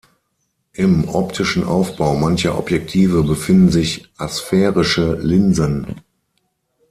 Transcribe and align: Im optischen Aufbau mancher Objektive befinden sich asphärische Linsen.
Im 0.73 1.07
optischen 1.09 1.63
Aufbau 1.63 2.15
mancher 2.15 2.57
Objektive 2.57 3.21
befinden 3.21 3.69
sich 3.69 4.09
asphärische 4.17 5.13
Linsen. 5.21 6.01